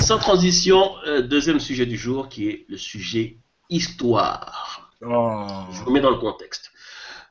Sans 0.00 0.18
transition, 0.18 0.90
euh, 1.06 1.22
deuxième 1.22 1.60
sujet 1.60 1.86
du 1.86 1.96
jour 1.96 2.28
qui 2.28 2.48
est 2.48 2.66
le 2.68 2.76
sujet 2.76 3.38
histoire. 3.70 4.90
Oh. 5.04 5.46
Je 5.72 5.82
vous 5.82 5.90
mets 5.92 6.00
dans 6.00 6.10
le 6.10 6.16
contexte. 6.18 6.72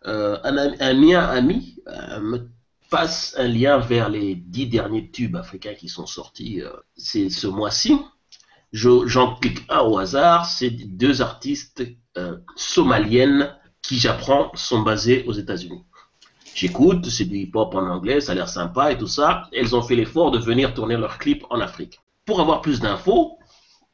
Euh, 0.05 0.38
un, 0.44 0.57
ami- 0.57 0.77
un 0.80 0.94
mien 0.94 1.20
ami 1.25 1.75
euh, 1.88 2.20
me 2.20 2.49
passe 2.89 3.36
un 3.38 3.48
lien 3.48 3.77
vers 3.77 4.09
les 4.09 4.36
dix 4.36 4.67
derniers 4.67 5.09
tubes 5.12 5.36
africains 5.36 5.73
qui 5.73 5.89
sont 5.89 6.05
sortis 6.05 6.62
c'est 6.95 7.30
ce 7.30 7.48
mois-ci. 7.48 7.98
Je- 8.71 9.05
J'en 9.08 9.35
clique 9.35 9.63
un 9.70 9.80
au 9.81 9.98
hasard. 9.98 10.45
C'est 10.45 10.70
deux 10.71 11.21
artistes 11.21 11.84
somaliennes 12.55 13.53
qui, 13.81 13.98
j'apprends, 13.99 14.52
sont 14.55 14.81
basées 14.81 15.26
aux 15.27 15.34
États-Unis. 15.34 15.84
J'écoute, 16.55 17.09
c'est 17.09 17.26
du 17.26 17.38
hip-hop 17.38 17.73
en 17.73 17.88
anglais, 17.88 18.21
ça 18.21 18.31
a 18.31 18.35
l'air 18.35 18.48
sympa 18.48 18.91
et 18.91 18.98
tout 18.98 19.08
ça. 19.08 19.49
Elles 19.52 19.76
ont 19.76 19.81
fait 19.81 19.95
l'effort 19.95 20.30
de 20.31 20.38
venir 20.38 20.73
tourner 20.76 20.95
leurs 20.95 21.17
clips 21.17 21.44
en 21.49 21.59
Afrique. 21.59 21.99
Pour 22.26 22.40
avoir 22.40 22.62
plus 22.62 22.80
d'infos, 22.80 23.38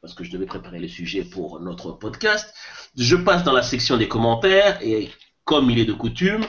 parce 0.00 0.14
que 0.14 0.24
je 0.24 0.30
devais 0.30 0.46
préparer 0.46 0.78
le 0.78 0.88
sujet 0.88 1.24
pour 1.24 1.60
notre 1.60 1.92
podcast, 1.92 2.54
je 2.96 3.16
passe 3.16 3.44
dans 3.44 3.52
la 3.52 3.62
section 3.62 3.96
des 3.96 4.08
commentaires 4.08 4.78
et 4.82 5.10
comme 5.44 5.70
il 5.70 5.78
est 5.78 5.84
de 5.84 5.92
coutume, 5.92 6.44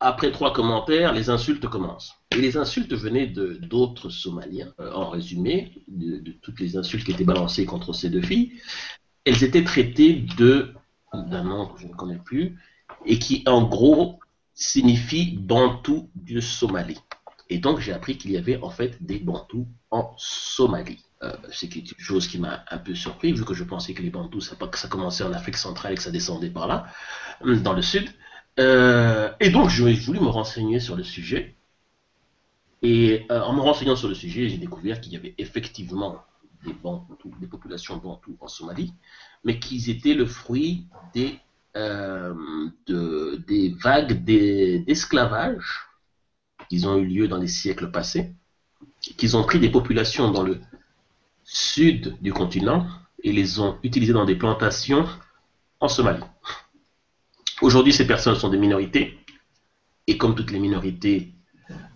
après 0.00 0.30
trois 0.30 0.52
commentaires, 0.52 1.12
les 1.12 1.28
insultes 1.28 1.66
commencent. 1.66 2.14
Et 2.30 2.40
les 2.40 2.56
insultes 2.56 2.94
venaient 2.94 3.26
de 3.26 3.54
d'autres 3.54 4.10
Somaliens. 4.10 4.72
Euh, 4.80 4.92
en 4.92 5.10
résumé, 5.10 5.72
de, 5.88 6.18
de 6.18 6.32
toutes 6.32 6.60
les 6.60 6.76
insultes 6.76 7.04
qui 7.04 7.10
étaient 7.10 7.24
balancées 7.24 7.66
contre 7.66 7.92
ces 7.92 8.08
deux 8.08 8.22
filles, 8.22 8.60
elles 9.24 9.44
étaient 9.44 9.64
traitées 9.64 10.24
de 10.36 10.74
d'un 11.12 11.44
nom 11.44 11.66
que 11.66 11.80
je 11.80 11.86
ne 11.86 11.94
connais 11.94 12.18
plus 12.18 12.58
et 13.06 13.18
qui 13.18 13.42
en 13.46 13.62
gros 13.62 14.20
signifie 14.54 15.36
Bantou 15.38 16.10
du 16.14 16.40
Somalie. 16.40 16.98
Et 17.50 17.58
donc 17.58 17.80
j'ai 17.80 17.92
appris 17.92 18.18
qu'il 18.18 18.30
y 18.30 18.36
avait 18.36 18.60
en 18.62 18.70
fait 18.70 19.02
des 19.02 19.18
Bantous 19.18 19.66
en 19.90 20.14
Somalie. 20.18 21.02
Euh, 21.24 21.32
c'est 21.52 21.68
quelque 21.68 22.00
chose 22.00 22.28
qui 22.28 22.38
m'a 22.38 22.64
un 22.70 22.78
peu 22.78 22.94
surpris 22.94 23.32
vu 23.32 23.44
que 23.44 23.52
je 23.52 23.64
pensais 23.64 23.92
que 23.92 24.02
les 24.02 24.10
Bantous 24.10 24.40
ça, 24.40 24.54
ça 24.74 24.88
commençait 24.88 25.24
en 25.24 25.32
Afrique 25.32 25.56
centrale 25.56 25.92
et 25.92 25.96
que 25.96 26.02
ça 26.02 26.12
descendait 26.12 26.50
par 26.50 26.68
là, 26.68 26.86
dans 27.64 27.72
le 27.72 27.82
sud. 27.82 28.08
Euh, 28.60 29.28
et 29.40 29.50
donc 29.50 29.68
j'ai 29.68 29.92
voulu 29.94 30.20
me 30.20 30.28
renseigner 30.28 30.78
sur 30.78 30.94
le 30.96 31.02
sujet. 31.02 31.56
Et 32.82 33.26
euh, 33.32 33.42
en 33.42 33.52
me 33.52 33.60
renseignant 33.60 33.96
sur 33.96 34.08
le 34.08 34.14
sujet, 34.14 34.48
j'ai 34.48 34.58
découvert 34.58 35.00
qu'il 35.00 35.12
y 35.12 35.16
avait 35.16 35.34
effectivement 35.38 36.22
des 36.64 36.72
Bantous, 36.72 37.32
des 37.40 37.48
populations 37.48 37.96
Bantous 37.96 38.36
en 38.40 38.48
Somalie, 38.48 38.92
mais 39.44 39.58
qu'ils 39.58 39.90
étaient 39.90 40.14
le 40.14 40.26
fruit 40.26 40.86
des, 41.14 41.40
euh, 41.76 42.34
de- 42.86 43.42
des 43.48 43.70
vagues 43.70 44.24
des- 44.24 44.78
d'esclavage 44.80 45.88
qui 46.68 46.84
ont 46.86 46.96
eu 46.96 47.06
lieu 47.06 47.28
dans 47.28 47.38
les 47.38 47.48
siècles 47.48 47.90
passés, 47.90 48.32
qu'ils 49.00 49.36
ont 49.36 49.42
pris 49.44 49.58
des 49.58 49.70
populations 49.70 50.30
dans 50.30 50.42
le 50.42 50.60
sud 51.50 52.18
du 52.20 52.32
continent 52.32 52.86
et 53.22 53.32
les 53.32 53.58
ont 53.58 53.78
utilisées 53.82 54.12
dans 54.12 54.26
des 54.26 54.36
plantations 54.36 55.08
en 55.80 55.88
Somalie. 55.88 56.22
Aujourd'hui, 57.62 57.92
ces 57.92 58.06
personnes 58.06 58.36
sont 58.36 58.50
des 58.50 58.58
minorités, 58.58 59.18
et 60.06 60.18
comme 60.18 60.34
toutes 60.34 60.50
les 60.50 60.58
minorités, 60.60 61.32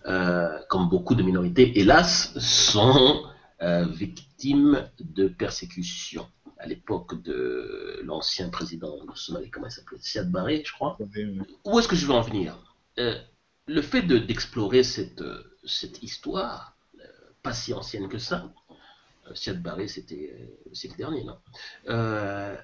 euh, 0.07 0.57
comme 0.69 0.89
beaucoup 0.89 1.15
de 1.15 1.23
minorités, 1.23 1.79
hélas, 1.79 2.37
sont 2.39 3.23
euh, 3.61 3.85
victimes 3.85 4.89
de 4.99 5.27
persécutions. 5.27 6.27
À 6.57 6.65
l'époque 6.65 7.21
de 7.21 8.01
l'ancien 8.03 8.49
président 8.49 9.05
de 9.05 9.15
Somalie, 9.15 9.51
comment 9.51 9.67
il 9.67 9.71
s'appelait? 9.71 9.97
Siad 10.01 10.31
Barre, 10.31 10.49
je 10.49 10.71
crois. 10.71 10.97
Où 11.65 11.79
est-ce 11.79 11.87
que 11.87 11.95
je 11.95 12.05
veux 12.05 12.13
en 12.13 12.21
venir? 12.21 12.57
Euh, 12.99 13.17
Le 13.67 13.81
fait 13.81 14.01
de- 14.01 14.17
d'explorer 14.17 14.83
cette, 14.83 15.23
cette 15.63 16.01
histoire, 16.01 16.75
pas 17.41 17.53
si 17.53 17.73
ancienne 17.73 18.07
que 18.07 18.17
ça, 18.17 18.53
Siad 19.33 19.61
Barre, 19.61 19.87
c'était 19.87 20.33
euh, 20.33 20.69
le 20.69 20.97
dernier, 20.97 21.23
non 21.23 21.37
Euh, 21.89 22.55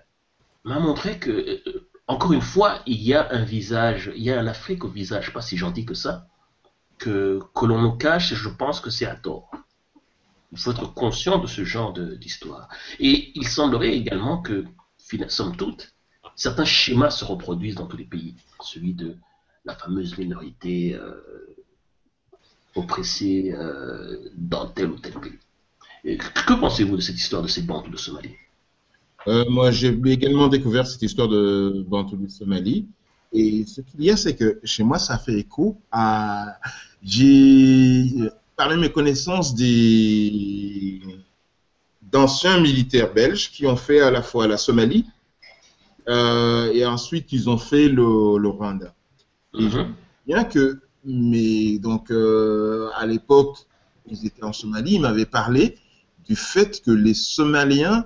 m'a 0.64 0.80
montré 0.80 1.20
que, 1.20 1.32
euh, 1.32 1.90
encore 2.08 2.34
une 2.34 2.42
fois, 2.42 2.82
il 2.86 3.02
y 3.02 3.14
a 3.14 3.32
un 3.32 3.44
visage, 3.44 4.12
il 4.16 4.24
y 4.24 4.32
a 4.32 4.40
un 4.40 4.48
Afrique 4.48 4.84
au 4.84 4.90
visage 4.90 5.32
pas 5.34 5.42
si 5.42 5.58
gentil 5.58 5.86
que 5.86 5.94
ça, 5.94 6.28
que, 6.98 7.40
que 7.56 7.66
l'on 7.66 7.82
nous 7.82 7.98
cache, 7.98 8.32
et 8.32 8.36
je 8.36 8.50
pense 8.50 8.80
que 8.82 8.90
c'est 8.90 9.06
à 9.06 9.16
tort. 9.16 9.52
Il 10.52 10.58
faut 10.58 10.72
être 10.72 10.94
conscient 10.94 11.38
de 11.38 11.48
ce 11.48 11.64
genre 11.64 11.94
d'histoire. 11.94 12.70
Et 13.00 13.32
il 13.36 13.48
semblerait 13.48 13.96
également 13.96 14.42
que, 14.42 14.66
somme 15.28 15.56
toute, 15.56 15.94
certains 16.36 16.66
schémas 16.66 17.12
se 17.12 17.26
reproduisent 17.26 17.76
dans 17.76 17.88
tous 17.88 17.98
les 17.98 18.06
pays. 18.06 18.36
Celui 18.62 18.94
de 18.94 19.16
la 19.66 19.76
fameuse 19.76 20.18
minorité 20.18 20.96
euh, 20.96 21.56
oppressée 22.76 23.54
euh, 23.54 24.30
dans 24.36 24.68
tel 24.68 24.90
ou 24.90 24.98
tel 24.98 25.14
pays. 25.14 25.40
Et 26.04 26.18
que 26.18 26.54
pensez-vous 26.54 26.96
de 26.96 27.02
cette 27.02 27.18
histoire 27.18 27.42
de 27.42 27.48
ces 27.48 27.62
bandes 27.62 27.92
de 27.92 27.98
Somalie? 27.98 28.36
Euh, 29.28 29.46
moi, 29.50 29.72
j'ai 29.72 30.00
également 30.06 30.48
découvert 30.48 30.88
cette 30.88 31.02
histoire 31.02 31.28
de 31.28 31.84
Bantou 31.88 32.16
du 32.16 32.30
Somalie. 32.30 32.88
Et 33.34 33.66
ce 33.66 33.82
qu'il 33.82 34.04
y 34.04 34.10
a, 34.10 34.18
c'est 34.18 34.36
que 34.36 34.60
chez 34.64 34.84
moi, 34.84 34.98
ça 34.98 35.18
fait 35.18 35.38
écho 35.38 35.80
à. 35.92 36.58
J'ai, 37.04 38.06
parmi 38.56 38.82
mes 38.82 38.92
connaissances, 38.92 39.54
des 39.56 41.02
d'anciens 42.02 42.60
militaires 42.60 43.14
belges 43.14 43.52
qui 43.52 43.68
ont 43.68 43.76
fait 43.76 44.00
à 44.00 44.10
la 44.10 44.22
fois 44.24 44.48
la 44.48 44.58
Somalie 44.58 45.06
euh, 46.08 46.72
et 46.74 46.86
ensuite 46.86 47.32
ils 47.32 47.50
ont 47.50 47.58
fait 47.58 47.88
le, 47.88 48.38
le 48.40 48.50
Rwanda. 48.50 48.96
Et 49.54 49.62
Mhm. 49.64 49.94
bien 50.26 50.44
que, 50.44 50.80
mais 51.06 51.78
donc 51.78 52.10
euh, 52.10 52.90
à 52.96 53.06
l'époque, 53.06 53.58
ils 54.10 54.26
étaient 54.26 54.44
en 54.44 54.54
Somalie, 54.54 54.96
ils 54.96 55.02
m'avaient 55.02 55.28
parlé 55.28 55.78
du 56.30 56.36
fait 56.36 56.82
que 56.84 56.92
les 56.92 57.16
Somaliens 57.16 58.06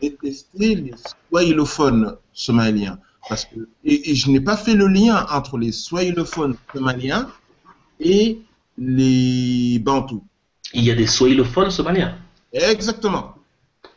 détestaient 0.00 0.74
les 0.74 0.92
swahilophones 1.30 2.16
somaliens. 2.32 2.98
Parce 3.28 3.46
que, 3.46 3.68
et, 3.84 4.10
et 4.10 4.14
je 4.14 4.30
n'ai 4.30 4.40
pas 4.40 4.56
fait 4.56 4.74
le 4.74 4.86
lien 4.86 5.26
entre 5.30 5.58
les 5.58 5.72
swahilophones 5.72 6.56
somaliens 6.72 7.28
et 7.98 8.40
les 8.76 9.78
bantous. 9.80 10.22
Il 10.74 10.84
y 10.84 10.90
a 10.90 10.94
des 10.94 11.06
swahilophones 11.06 11.70
somaliens. 11.70 12.16
Exactement. 12.52 13.34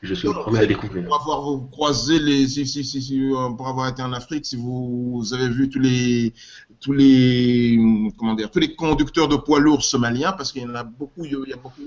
Je 0.01 0.15
suis 0.15 0.27
le 0.27 0.33
premier 0.33 0.59
à 0.59 0.65
découvrir. 0.65 1.05
Pour 1.05 1.15
avoir 1.15 1.69
croisé 1.69 2.17
les, 2.19 2.47
si, 2.47 2.65
si, 2.65 2.83
si, 2.83 3.01
si, 3.01 3.19
pour 3.57 3.67
avoir 3.67 3.87
été 3.89 4.01
en 4.01 4.13
Afrique, 4.13 4.45
si 4.45 4.55
vous, 4.55 5.11
vous 5.19 5.33
avez 5.33 5.47
vu 5.47 5.69
tous 5.69 5.79
les, 5.79 6.33
tous 6.79 6.93
les, 6.93 7.77
comment 8.17 8.33
dire, 8.33 8.49
tous 8.49 8.59
les 8.59 8.75
conducteurs 8.75 9.27
de 9.27 9.35
poids 9.35 9.59
lourds 9.59 9.83
somaliens, 9.83 10.31
parce 10.31 10.51
qu'il 10.51 10.63
y 10.63 10.65
en 10.65 10.73
a 10.73 10.83
beaucoup, 10.83 11.25
il 11.25 11.31
y 11.47 11.53
a 11.53 11.57
beaucoup 11.57 11.81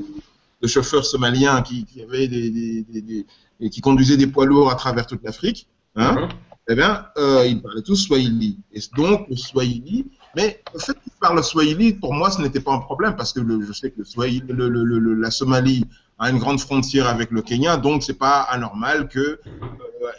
de 0.63 0.67
chauffeurs 0.69 1.05
somaliens 1.05 1.63
qui, 1.63 1.85
qui 1.85 2.03
avaient 2.03 2.29
des, 2.29 2.51
des, 2.51 2.83
des- 2.83 3.03
des- 3.03 3.27
et 3.61 3.71
qui 3.71 3.81
conduisaient 3.81 4.17
des 4.17 4.27
poids 4.27 4.47
lourds 4.47 4.71
à 4.71 4.75
travers 4.75 5.07
toute 5.07 5.23
l'Afrique. 5.23 5.67
Hein, 5.97 6.13
Mhm. 6.23 6.29
eh 6.71 6.75
bien, 6.75 7.07
euh, 7.19 7.47
ils 7.47 7.61
parlaient 7.63 7.83
tous 7.83 7.97
Swahili. 7.97 8.59
Et 8.73 8.81
donc, 8.97 9.27
le 9.29 9.37
Swahili, 9.37 10.07
mais 10.35 10.63
le 10.73 10.81
fait 10.81 10.95
qu'ils 11.03 11.13
parlent 11.21 11.43
Swahili, 11.45 11.93
pour 11.95 12.13
moi, 12.15 12.31
ce 12.31 12.41
n'était 12.43 12.61
pas 12.61 12.73
un 12.73 12.79
problème, 12.79 13.15
parce 13.17 13.33
que 13.33 13.41
le- 13.41 13.63
je 13.65 13.73
sais 13.73 13.91
que 13.91 13.99
le 13.99 14.05
Swahili, 14.05 14.43
le- 14.49 14.69
le- 14.69 15.15
la 15.15 15.31
Somalie 15.31 15.85
a 16.19 16.31
une 16.31 16.39
grande 16.39 16.61
frontière 16.61 17.07
avec 17.09 17.31
le 17.31 17.43
Kenya, 17.43 17.77
donc 17.77 18.03
c'est 18.03 18.19
pas 18.19 18.41
anormal 18.43 19.09
que, 19.09 19.19
euh, 19.21 19.41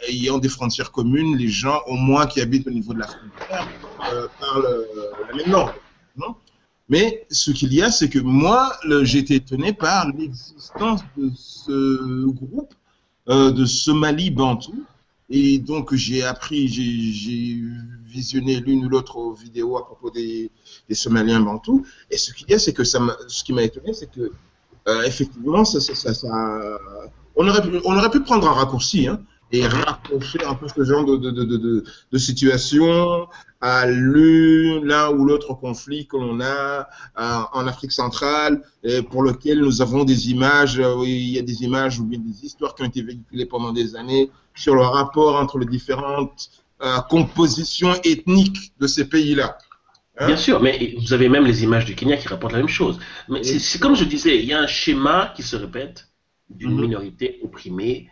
ayant 0.08 0.38
des 0.38 0.48
frontières 0.48 0.92
communes, 0.92 1.36
les 1.36 1.48
gens, 1.48 1.80
au 1.86 1.94
moins 1.96 2.26
qui 2.26 2.40
habitent 2.40 2.66
au 2.66 2.70
niveau 2.70 2.94
de 2.94 3.00
la 3.00 3.06
frontière, 3.06 3.68
euh, 4.12 4.26
parlent 4.40 4.86
la 5.28 5.34
même 5.36 5.50
langue. 5.52 5.70
non? 6.16 6.34
Mais 6.88 7.26
ce 7.30 7.50
qu'il 7.50 7.72
y 7.74 7.82
a, 7.82 7.90
c'est 7.90 8.08
que 8.08 8.18
moi, 8.18 8.72
été 9.18 9.34
étonné 9.36 9.72
par 9.72 10.08
l'existence 10.12 11.00
de 11.16 11.30
ce 11.34 12.26
groupe 12.26 12.72
euh, 13.28 13.50
de 13.50 13.64
Somalie 13.64 14.30
Bantou. 14.30 14.84
Et 15.28 15.58
donc, 15.58 15.92
j'ai 15.94 16.22
appris, 16.22 16.68
j'ai- 16.68 17.60
visionné 18.06 18.60
l'une 18.60 18.86
ou 18.86 18.88
l'autre 18.88 19.34
vidéo 19.34 19.76
à 19.76 19.84
propos 19.84 20.10
des, 20.10 20.50
des 20.88 20.94
Somaliens 20.94 21.40
Bantous. 21.40 21.84
Et 22.10 22.16
ce 22.16 22.32
qu'il 22.32 22.48
y 22.48 22.54
a, 22.54 22.58
c'est 22.58 22.72
que 22.72 22.84
ça 22.84 23.00
ce 23.26 23.42
qui 23.44 23.52
m'a 23.52 23.62
étonné, 23.62 23.92
c'est 23.92 24.10
que, 24.10 24.30
euh, 24.88 25.02
effectivement, 25.02 25.64
ça, 25.64 25.80
ça, 25.80 25.94
ça- 25.94 26.14
ça- 26.14 26.78
on, 27.34 27.46
aurait 27.48 27.62
pu, 27.62 27.80
on 27.84 27.96
aurait 27.96 28.10
pu 28.10 28.20
prendre 28.20 28.48
un 28.48 28.52
raccourci 28.54 29.08
hein, 29.08 29.20
et 29.52 29.66
raccrocher 29.66 30.44
un 30.44 30.54
peu 30.54 30.66
ce 30.68 30.82
genre 30.84 31.04
de, 31.04 31.16
de, 31.16 31.30
de, 31.30 31.84
de, 32.12 32.18
situation 32.18 33.28
à 33.60 33.86
l'un 33.86 35.10
ou 35.10 35.24
l'autre 35.24 35.54
conflit 35.54 36.06
que 36.06 36.16
l'on 36.16 36.40
a 36.40 36.80
euh, 37.18 37.40
en 37.52 37.66
Afrique 37.66 37.92
centrale, 37.92 38.60
et 38.82 39.02
pour 39.02 39.22
lequel 39.22 39.60
nous 39.60 39.80
avons 39.82 40.04
des 40.04 40.30
images, 40.30 40.78
euh, 40.80 40.96
il 41.04 41.30
y 41.30 41.38
a 41.38 41.42
des 41.42 41.62
images 41.62 41.98
ou 42.00 42.04
bien 42.04 42.18
des 42.18 42.44
histoires 42.44 42.74
qui 42.74 42.82
ont 42.82 42.86
été 42.86 43.02
véhiculées 43.02 43.46
pendant 43.46 43.72
des 43.72 43.94
années 43.96 44.30
sur 44.54 44.74
le 44.74 44.82
rapport 44.82 45.36
entre 45.36 45.58
les 45.58 45.66
différentes 45.66 46.50
euh, 46.82 46.98
compositions 47.08 47.94
ethniques 48.04 48.72
de 48.80 48.86
ces 48.86 49.08
pays-là. 49.08 49.56
Hein? 50.18 50.26
Bien 50.26 50.36
sûr, 50.36 50.60
mais 50.60 50.94
vous 50.98 51.12
avez 51.12 51.28
même 51.28 51.44
les 51.46 51.62
images 51.62 51.84
du 51.84 51.94
Kenya 51.94 52.16
qui 52.16 52.28
rapportent 52.28 52.52
la 52.52 52.58
même 52.58 52.68
chose. 52.68 52.98
Mais 53.28 53.42
c'est- 53.44 53.78
comme 53.78 53.94
je 53.94 54.04
disais, 54.04 54.38
il 54.38 54.44
y 54.46 54.52
a 54.54 54.60
un 54.60 54.66
schéma 54.66 55.32
qui 55.36 55.42
se 55.42 55.56
répète 55.56 56.08
d'une 56.50 56.74
Mhm. 56.74 56.80
minorité 56.80 57.38
opprimée 57.44 58.08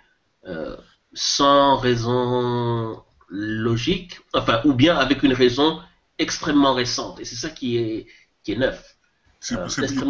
euh, 0.46 0.76
sans 1.14 1.76
raison 1.76 3.02
logique, 3.28 4.20
enfin, 4.32 4.60
ou 4.64 4.74
bien 4.74 4.96
avec 4.96 5.22
une 5.22 5.32
raison 5.32 5.80
extrêmement 6.18 6.74
récente. 6.74 7.20
Et 7.20 7.24
c'est 7.24 7.36
ça 7.36 7.50
qui 7.50 7.76
est, 7.78 8.06
qui 8.42 8.52
est 8.52 8.56
neuf. 8.56 8.96
C'est- 9.40 9.56
Euh, 9.56 9.68
c'est- 9.68 9.90
il 9.90 9.96
n'y 9.96 10.02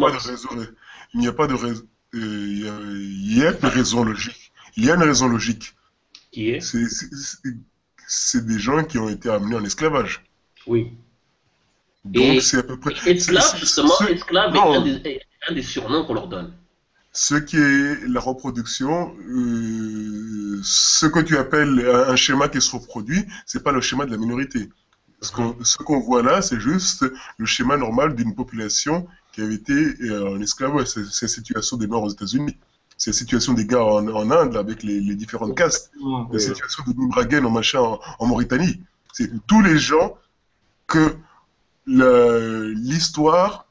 a 1.27 1.33
pas 1.33 1.47
de 1.47 1.53
raison. 1.53 1.87
Il 2.13 2.67
a 2.67 2.71
raison. 2.77 2.87
il 2.97 3.37
y 3.37 3.45
a 3.45 3.51
une 3.51 3.65
raison 3.67 4.03
logique. 4.03 4.51
Il 4.77 4.85
y 4.85 4.91
a 4.91 4.95
une 4.95 5.03
raison 5.03 5.27
logique. 5.27 5.73
Qui 6.31 6.49
est? 6.49 6.59
C'est 8.07 8.45
des 8.45 8.59
gens 8.59 8.83
qui 8.83 8.97
ont 8.99 9.09
été 9.09 9.29
amenés 9.29 9.55
en 9.55 9.63
esclavage. 9.63 10.23
Oui. 10.67 10.91
Donc 12.03 12.41
c'est 12.41 12.57
à 12.57 12.63
peu 12.63 12.79
près. 12.79 12.93
Esclave, 13.09 13.57
justement, 13.57 13.99
esclave 14.07 14.55
est 14.55 15.19
un 15.49 15.53
des, 15.53 15.63
surnoms 15.63 16.05
qu'on 16.05 16.13
leur 16.13 16.27
donne. 16.27 16.53
Ce 17.17 17.35
qui 17.35 17.55
est 17.55 18.07
la 18.09 18.19
reproduction, 18.19 19.15
euh, 19.29 20.59
ce 20.63 21.05
que 21.05 21.21
tu 21.21 21.37
appelles 21.37 21.79
un 21.87 22.15
schéma 22.17 22.49
qui 22.49 22.61
se 22.61 22.75
reproduit, 22.75 23.25
c'est 23.45 23.63
pas 23.63 23.71
le 23.71 23.79
schéma 23.79 24.05
de 24.05 24.11
la 24.11 24.17
minorité. 24.17 24.69
Ce 25.21 25.77
qu'on 25.77 25.99
voit 26.01 26.21
là, 26.21 26.41
c'est 26.41 26.59
juste 26.59 27.05
le 27.37 27.45
schéma 27.45 27.77
normal 27.77 28.15
d'une 28.15 28.35
population 28.35 29.07
qui 29.31 29.41
avait 29.41 29.55
été 29.55 29.95
euh, 30.01 30.35
en 30.35 30.41
esclavage. 30.41 30.87
C'est 30.87 31.21
la 31.21 31.27
situation 31.29 31.77
des 31.77 31.87
Noirs 31.87 32.03
aux 32.03 32.09
États-Unis. 32.09 32.57
C'est 32.97 33.11
la 33.11 33.17
situation 33.17 33.53
des 33.53 33.65
gars 33.65 33.85
en, 33.85 34.29
Inde 34.31 34.57
avec 34.57 34.83
les, 34.83 35.15
différentes 35.15 35.55
castes. 35.55 35.91
La 36.33 36.39
situation 36.39 36.83
de 36.85 36.93
Nimragen 36.97 37.45
en, 37.45 37.49
machin, 37.49 37.97
en 38.19 38.27
Mauritanie. 38.27 38.81
C'est 39.13 39.31
tous 39.47 39.61
les 39.61 39.77
gens 39.77 40.17
que 40.85 41.15
l'histoire 41.87 43.64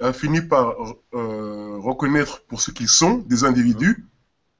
a 0.00 0.12
fini 0.12 0.40
par 0.40 0.74
euh, 1.14 1.78
reconnaître 1.78 2.42
pour 2.44 2.60
ce 2.60 2.70
qu'ils 2.70 2.88
sont, 2.88 3.18
des 3.28 3.44
individus, 3.44 4.06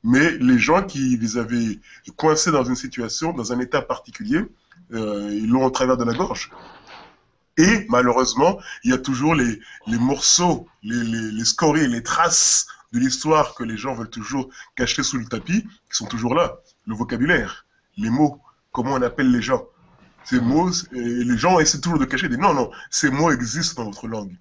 mais 0.04 0.36
les 0.38 0.58
gens 0.58 0.82
qui 0.82 1.16
les 1.16 1.38
avaient 1.38 1.78
coincés 2.16 2.50
dans 2.50 2.64
une 2.64 2.76
situation, 2.76 3.32
dans 3.32 3.52
un 3.52 3.60
état 3.60 3.82
particulier, 3.82 4.44
euh, 4.92 5.30
ils 5.32 5.48
l'ont 5.48 5.64
au 5.64 5.70
travers 5.70 5.96
de 5.96 6.04
la 6.04 6.14
gorge. 6.14 6.50
Et 7.56 7.86
malheureusement, 7.88 8.58
il 8.84 8.90
y 8.90 8.94
a 8.94 8.98
toujours 8.98 9.34
les, 9.34 9.60
les 9.86 9.98
morceaux, 9.98 10.66
les, 10.82 11.02
les, 11.04 11.44
scories, 11.44 11.88
les 11.88 12.02
traces 12.02 12.66
de 12.92 12.98
l'histoire 12.98 13.54
que 13.54 13.64
les 13.64 13.76
gens 13.76 13.94
veulent 13.94 14.10
toujours 14.10 14.48
cacher 14.76 15.02
sous 15.02 15.18
le 15.18 15.26
tapis, 15.26 15.62
qui 15.62 15.96
sont 15.96 16.06
toujours 16.06 16.34
là. 16.34 16.58
Le 16.86 16.94
vocabulaire, 16.94 17.66
les 17.96 18.10
mots, 18.10 18.40
comment 18.72 18.94
on 18.94 19.02
appelle 19.02 19.30
les 19.30 19.42
gens. 19.42 19.64
Ces 20.24 20.40
mots, 20.40 20.70
les 20.92 21.38
gens 21.38 21.58
essaient 21.60 21.80
toujours 21.80 21.98
de 21.98 22.04
cacher, 22.04 22.28
des 22.28 22.36
non, 22.36 22.54
non, 22.54 22.70
ces 22.90 23.10
mots 23.10 23.30
existent 23.30 23.82
dans 23.82 23.90
votre 23.90 24.06
langue. 24.06 24.34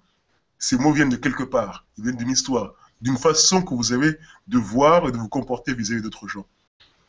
Ces 0.60 0.76
mots 0.76 0.92
viennent 0.92 1.08
de 1.08 1.16
quelque 1.16 1.42
part, 1.42 1.86
ils 1.96 2.04
viennent 2.04 2.18
d'une 2.18 2.30
histoire, 2.30 2.74
d'une 3.00 3.16
façon 3.16 3.62
que 3.62 3.74
vous 3.74 3.92
avez 3.92 4.18
de 4.46 4.58
voir 4.58 5.08
et 5.08 5.10
de 5.10 5.16
vous 5.16 5.28
comporter 5.28 5.74
vis-à-vis 5.74 6.02
d'autres 6.02 6.28
gens. 6.28 6.46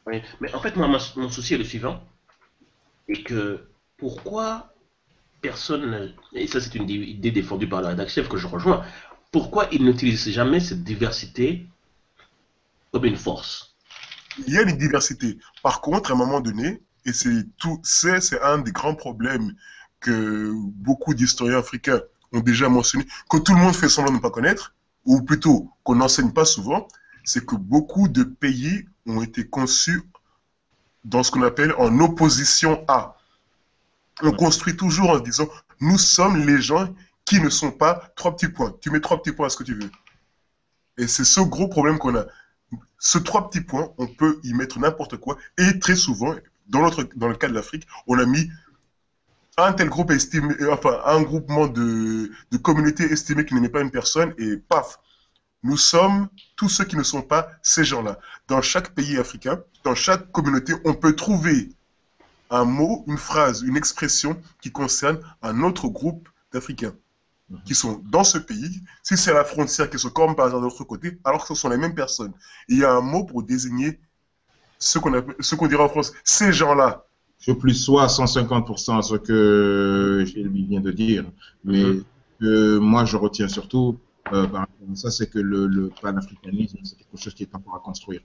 Oui, 0.08 0.22
mais 0.40 0.52
en 0.56 0.62
fait, 0.62 0.76
moi, 0.78 0.88
mon 0.88 1.30
souci 1.30 1.54
est 1.54 1.58
le 1.58 1.66
suivant, 1.66 2.02
et 3.10 3.22
que 3.24 3.68
pourquoi 3.98 4.74
personne, 5.42 6.16
et 6.34 6.48
ça 6.48 6.62
c'est 6.62 6.76
une 6.76 6.90
idée 6.90 7.32
défendue 7.32 7.68
par 7.68 7.82
la 7.82 7.90
rédaction 7.90 8.24
que 8.24 8.38
je 8.38 8.48
rejoins, 8.48 8.86
pourquoi 9.32 9.68
ils 9.72 9.84
n'utilisent 9.84 10.30
jamais 10.30 10.60
cette 10.62 10.84
diversité 10.84 11.68
comme 12.92 13.06
une 13.06 13.18
force? 13.18 13.76
Il 14.48 14.54
y 14.54 14.58
a 14.58 14.62
une 14.62 14.78
diversité. 14.78 15.40
Par 15.62 15.82
contre, 15.82 16.12
à 16.12 16.14
un 16.14 16.18
moment 16.18 16.40
donné, 16.40 16.82
et 17.06 17.12
c'est 17.12 17.46
tout, 17.58 17.82
c'est 17.84 18.42
un 18.42 18.60
des 18.60 18.72
grands 18.72 18.96
problèmes 18.96 19.56
que 20.00 20.54
beaucoup 20.56 21.14
d'historiens 21.14 21.60
africains 21.60 22.02
ont 22.34 22.40
déjà 22.40 22.70
mentionné, 22.70 23.06
que 23.30 23.38
tout 23.38 23.54
le 23.54 23.60
monde 23.60 23.76
fait 23.76 23.90
semblant 23.90 24.12
de 24.12 24.18
ne 24.18 24.22
pas 24.22 24.32
connaître, 24.32 24.74
ou 25.06 25.22
plutôt 25.22 25.72
qu'on 25.84 25.96
n'enseigne 25.96 26.32
pas 26.32 26.46
souvent, 26.46 26.88
c'est 27.24 27.46
que 27.46 27.56
beaucoup 27.56 28.08
de 28.08 28.24
pays 28.24 28.88
ont 29.06 29.22
été 29.22 29.48
conçus 29.48 30.04
dans 31.04 31.24
ce 31.24 31.32
qu'on 31.32 31.44
appelle 31.44 31.74
en 31.78 32.00
opposition 32.00 32.84
à. 32.88 33.18
On 34.22 34.32
construit 34.32 34.78
toujours 34.78 35.10
en 35.10 35.20
disant, 35.20 35.48
nous 35.80 35.98
sommes 35.98 36.46
les 36.46 36.62
gens 36.62 36.94
qui 37.26 37.40
ne 37.40 37.50
sont 37.50 37.72
pas 37.72 38.12
trois 38.16 38.36
petits 38.36 38.50
points. 38.50 38.76
Tu 38.82 38.92
mets 38.92 39.00
trois 39.00 39.22
petits 39.22 39.32
points 39.32 39.48
à 39.48 39.50
ce 39.50 39.58
que 39.58 39.64
tu 39.64 39.74
veux. 39.74 39.90
Et 40.98 41.08
c'est 41.08 41.24
ce 41.24 41.42
gros 41.42 41.68
problème 41.68 41.98
qu'on 41.98 42.16
a. 42.16 42.26
Ce 43.00 43.18
trois 43.18 43.50
petits 43.50 43.62
points, 43.62 43.92
on 43.98 44.08
peut 44.08 44.40
y 44.44 44.54
mettre 44.54 44.80
n'importe 44.80 45.18
quoi. 45.18 45.38
Et 45.58 45.80
très 45.80 45.96
souvent, 45.96 46.36
dans, 46.68 46.82
notre, 46.82 47.04
dans 47.16 47.28
le 47.28 47.36
cas 47.36 47.48
de 47.48 47.54
l'Afrique, 47.54 47.88
on 48.08 48.20
a 48.20 48.26
mis 48.26 48.50
un 49.58 49.74
tel 49.74 49.90
groupe 49.90 50.12
estimé, 50.12 50.54
euh, 50.62 50.74
enfin, 50.74 51.02
un 51.06 51.22
groupement 51.22 51.68
de, 51.68 52.32
de 52.52 52.58
communautés 52.58 53.12
estimées 53.12 53.46
qui 53.46 53.54
n'aimait 53.54 53.70
pas 53.70 53.82
une 53.82 53.92
personne, 53.92 54.34
et 54.38 54.58
paf, 54.58 55.00
nous 55.64 55.78
sommes 55.78 56.28
tous 56.56 56.70
ceux 56.70 56.86
qui 56.86 56.96
ne 56.96 57.04
sont 57.04 57.22
pas 57.22 57.50
ces 57.62 57.84
gens-là. 57.84 58.20
Dans 58.48 58.62
chaque 58.62 58.96
pays 58.96 59.18
africain, 59.18 59.62
dans 59.84 59.96
chaque 59.96 60.32
communauté, 60.32 60.74
on 60.86 60.94
peut 60.94 61.16
trouver 61.16 61.70
un 62.50 62.66
mot, 62.66 63.04
une 63.08 63.18
phrase, 63.18 63.62
une 63.62 63.78
expression 63.78 64.40
qui 64.62 64.72
concerne 64.72 65.20
un 65.42 65.62
autre 65.64 65.88
groupe 65.88 66.28
d'Africains 66.52 66.94
mhm. 67.50 67.62
qui 67.64 67.76
sont 67.76 68.02
dans 68.06 68.24
ce 68.24 68.38
pays. 68.38 68.82
Si 69.04 69.18
c'est 69.18 69.34
la 69.34 69.46
frontière 69.46 69.90
qui 69.90 70.00
se 70.00 70.08
comme 70.08 70.36
par 70.36 70.48
exemple 70.48 70.64
de 70.64 70.70
l'autre 70.70 70.84
côté, 70.84 71.20
alors 71.24 71.42
que 71.42 71.48
ce 71.48 71.56
sont 71.56 71.70
les 71.70 71.78
mêmes 71.78 71.96
personnes. 71.96 72.34
il 72.68 72.80
y 72.80 72.86
a 72.86 72.92
un 72.92 73.02
mot 73.02 73.24
pour 73.24 73.44
désigner 73.44 74.00
ce 74.80 75.00
qu'on 75.00 75.24
ce 75.40 75.56
qu'on 75.56 75.68
dirait 75.68 75.84
en 75.84 75.90
France, 75.90 76.12
ces 76.24 76.52
gens-là. 76.52 77.06
Je 77.42 77.52
plus 77.52 77.74
soit 77.74 78.08
150% 78.08 79.00
à 79.00 79.02
ce 79.02 79.16
que 79.16 80.24
Gilles 80.26 80.50
vient 80.50 80.80
de 80.80 80.92
dire, 80.92 81.26
mais 81.64 81.84
mhm. 82.40 82.78
moi 82.78 83.04
je 83.06 83.18
retiens 83.18 83.48
surtout 83.48 83.98
euh, 84.34 84.48
par 84.48 84.62
rapport 84.62 84.88
à 84.92 84.96
ça, 84.96 85.12
c'est 85.12 85.30
que 85.30 85.40
le, 85.40 85.92
panafricanisme, 86.02 86.78
c'est 86.84 86.96
quelque 86.96 87.18
chose 87.18 87.34
qui 87.34 87.44
est 87.44 87.56
encore 87.56 87.76
à 87.76 87.80
construire. 87.80 88.22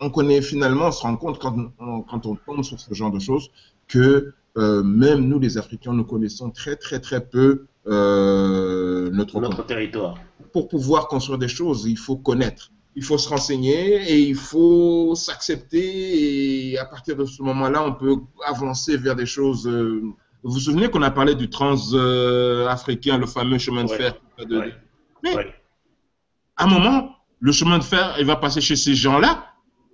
On 0.00 0.10
connaît 0.10 0.42
finalement, 0.42 0.88
on 0.88 0.92
se 0.92 1.02
rend 1.02 1.16
compte 1.16 1.38
quand 1.38 1.56
on, 1.78 2.02
quand 2.02 2.26
on 2.26 2.34
tombe 2.34 2.62
sur 2.62 2.78
ce 2.78 2.92
genre 2.92 3.10
de 3.10 3.18
choses 3.18 3.50
que 3.88 4.34
euh, 4.58 4.82
même 4.82 5.26
nous, 5.26 5.38
les 5.38 5.56
Africains, 5.56 5.92
nous 5.92 6.04
connaissons 6.04 6.50
très 6.50 6.76
très 6.76 6.98
très 7.00 7.24
peu 7.24 7.66
euh, 7.86 9.10
notre, 9.10 9.40
notre 9.40 9.64
territoire. 9.64 10.18
Pour 10.52 10.68
pouvoir 10.68 11.08
construire 11.08 11.38
des 11.38 11.48
choses, 11.48 11.86
il 11.86 11.98
faut 11.98 12.16
connaître 12.16 12.70
il 12.96 13.04
faut 13.04 13.18
se 13.18 13.28
renseigner 13.28 14.10
et 14.10 14.18
il 14.18 14.34
faut 14.34 15.14
s'accepter. 15.14 16.70
Et 16.70 16.78
à 16.78 16.86
partir 16.86 17.14
de 17.14 17.26
ce 17.26 17.42
moment-là, 17.42 17.84
on 17.84 17.92
peut 17.92 18.16
avancer 18.44 18.96
vers 18.96 19.14
des 19.14 19.26
choses. 19.26 19.68
Euh, 19.68 20.00
vous 20.42 20.52
vous 20.54 20.60
souvenez 20.60 20.88
qu'on 20.88 21.02
a 21.02 21.10
parlé 21.10 21.34
du 21.34 21.50
trans-africain, 21.50 23.18
le 23.18 23.26
fameux 23.26 23.58
chemin 23.58 23.84
de 23.84 23.90
fer 23.90 24.14
Mais 25.22 25.36
à 26.56 26.64
un 26.64 26.66
moment, 26.68 27.16
le 27.40 27.52
chemin 27.52 27.78
de 27.78 27.84
fer, 27.84 28.16
il 28.18 28.24
va 28.24 28.36
passer 28.36 28.62
chez 28.62 28.76
ces 28.76 28.94
gens-là. 28.94 29.52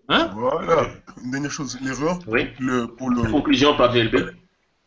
Hein? 0.09 0.31
Voilà. 0.35 0.89
Une 1.25 1.33
dernière 1.33 1.51
chose, 1.51 1.79
l'erreur. 1.83 2.19
Oui. 2.29 2.47
pour 2.99 3.11
le, 3.11 3.31
Conclusion 3.31 3.77
par 3.77 3.93
VLB. 3.93 4.17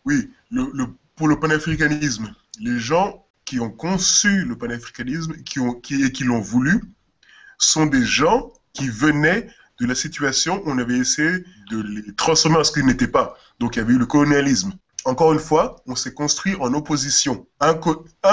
Oui, 0.06 0.30
le, 0.52 0.72
pour 1.16 1.28
le 1.28 1.38
panafricanisme, 1.40 2.34
les 2.62 2.80
gens 2.80 3.26
qui 3.44 3.60
ont 3.60 3.72
conçu 3.72 4.46
le 4.46 4.58
panafricanisme 4.58 5.34
qui 5.44 5.60
ont, 5.60 5.74
qui, 5.74 6.02
et 6.02 6.12
qui 6.12 6.24
l'ont 6.24 6.40
voulu, 6.40 6.82
sont 7.58 7.86
des 7.86 8.04
gens 8.04 8.52
qui 8.74 8.90
venaient 8.90 9.48
de 9.80 9.86
la 9.86 9.96
situation 9.96 10.62
où 10.64 10.70
on 10.70 10.78
avait 10.78 10.98
essayé 10.98 11.44
de 11.72 11.82
les 11.82 12.16
transformer 12.16 12.58
en 12.58 12.64
ce 12.64 12.72
qu'ils 12.72 12.86
n'étaient 12.86 13.08
pas. 13.08 13.38
Donc 13.60 13.76
il 13.76 13.80
y 13.80 13.82
avait 13.82 13.94
eu 13.94 13.98
le 13.98 14.06
colonialisme. 14.06 14.74
Encore 15.06 15.34
une 15.34 15.40
fois, 15.40 15.76
on 15.86 15.96
s'est 15.96 16.14
construit 16.14 16.56
en 16.56 16.74
opposition. 16.74 17.46
Un, 17.60 17.76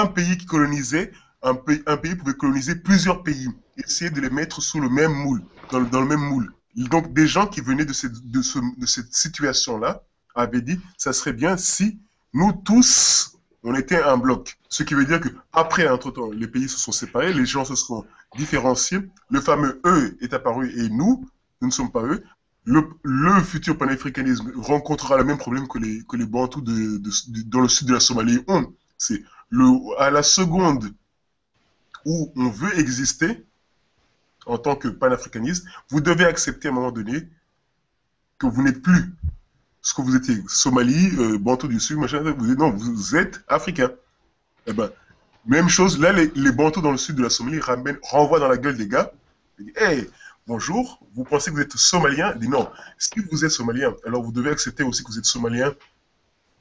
pays 0.07 0.37
qui 0.37 0.45
colonisait, 0.45 1.11
un, 1.43 1.53
pays, 1.53 1.83
un 1.85 1.97
pays 1.97 2.15
pouvait 2.15 2.33
coloniser 2.33 2.75
plusieurs 2.75 3.23
pays, 3.23 3.47
essayer 3.77 4.09
de 4.09 4.19
les 4.19 4.29
mettre 4.29 4.61
sous 4.61 4.79
le 4.79 4.89
même 4.89 5.13
moule, 5.13 5.43
dans 5.71 5.79
le, 5.79 6.05
même 6.05 6.19
moule. 6.19 6.51
Donc 6.75 7.13
des 7.13 7.27
gens 7.27 7.45
qui 7.45 7.61
venaient 7.61 7.85
de 7.85 7.93
cette, 7.93 8.29
de 8.29 8.41
ce, 8.41 8.59
de 8.77 8.85
cette 8.85 9.13
situation-là 9.13 10.01
avaient 10.33 10.61
dit, 10.61 10.79
ça 10.97 11.13
serait 11.13 11.33
bien 11.33 11.57
si 11.57 11.99
nous 12.33 12.51
tous, 12.51 13.37
on 13.63 13.75
était 13.75 14.01
un 14.01 14.17
bloc. 14.17 14.57
Ce 14.67 14.81
qui 14.81 14.95
veut 14.95 15.05
dire 15.05 15.21
que 15.21 15.29
après, 15.51 15.87
entre-temps, 15.87 16.31
les 16.31 16.47
pays 16.47 16.67
se 16.67 16.79
sont 16.79 16.91
séparés, 16.91 17.33
les 17.33 17.45
gens 17.45 17.65
se 17.65 17.75
sont 17.75 18.05
différencier. 18.35 18.99
Le 19.29 19.41
fameux 19.41 19.81
eux 19.85 20.17
est 20.21 20.33
apparu 20.33 20.71
et 20.79 20.89
nous, 20.89 21.27
nous 21.61 21.67
ne 21.67 21.73
sommes 21.73 21.91
pas 21.91 22.03
eux. 22.03 22.23
Le, 22.65 22.89
le 23.03 23.41
futur 23.41 23.77
panafricanisme 23.77 24.53
rencontrera 24.55 25.17
le 25.17 25.23
même 25.23 25.37
problème 25.37 25.67
que 25.67 25.79
les, 25.79 26.03
que 26.07 26.15
les 26.15 26.25
Bantous 26.25 26.61
de, 26.61 27.01
dans 27.47 27.59
le 27.61 27.67
sud 27.67 27.87
de 27.87 27.93
la 27.93 27.99
Somalie 27.99 28.39
ont. 28.47 28.73
C'est 28.97 29.23
à 29.97 30.09
la 30.09 30.23
seconde 30.23 30.93
où 32.05 32.31
on 32.35 32.49
veut 32.49 32.79
exister 32.79 33.45
en 34.45 34.57
tant 34.57 34.75
que 34.75 34.87
panafricaniste, 34.87 35.65
vous 35.89 36.01
devez 36.01 36.25
accepter 36.25 36.67
à 36.67 36.71
un 36.71 36.73
moment 36.73 36.91
donné 36.91 37.27
que 38.37 38.47
vous 38.47 38.61
n'êtes 38.61 38.81
plus 38.81 39.13
ce 39.81 39.93
que 39.93 40.01
vous 40.01 40.15
étiez. 40.15 40.41
Somalie, 40.47 41.11
euh, 41.17 41.37
Bantou 41.37 41.67
du 41.67 41.79
Sud, 41.79 41.97
machin, 41.97 42.21
vous, 42.37 42.55
non, 42.55 42.71
vous 42.71 43.15
êtes 43.15 43.41
africain. 43.47 43.91
Eh 44.65 44.73
ben, 44.73 44.89
même 45.45 45.69
chose, 45.69 45.99
là, 45.99 46.11
les, 46.11 46.31
les 46.35 46.51
Bantous 46.51 46.81
dans 46.81 46.91
le 46.91 46.97
sud 46.97 47.15
de 47.15 47.23
la 47.23 47.29
Somalie 47.29 47.59
ramènent, 47.59 47.99
renvoient 48.01 48.39
dans 48.39 48.47
la 48.47 48.57
gueule 48.57 48.77
des 48.77 48.87
gars. 48.87 49.11
Ils 49.59 49.65
disent, 49.65 49.77
hey, 49.77 50.09
bonjour, 50.47 50.99
vous 51.13 51.23
pensez 51.23 51.51
que 51.51 51.55
vous 51.55 51.61
êtes 51.61 51.75
somalien 51.75 52.31
Ils 52.35 52.41
disent 52.41 52.49
non, 52.49 52.69
si 52.97 53.19
vous 53.31 53.43
êtes 53.43 53.51
somalien, 53.51 53.93
alors 54.05 54.23
vous 54.23 54.31
devez 54.31 54.51
accepter 54.51 54.83
aussi 54.83 55.03
que 55.03 55.09
vous 55.09 55.19
êtes 55.19 55.25
somalien 55.25 55.73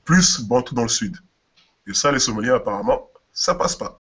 plus 0.04 0.40
Bantou 0.40 0.74
dans 0.74 0.82
le 0.82 0.88
sud. 0.88 1.16
Et 1.86 1.94
ça, 1.94 2.12
les 2.12 2.18
Somaliens, 2.18 2.54
apparemment, 2.54 3.08
ça 3.32 3.54
passe 3.54 3.76
pas. 3.76 4.01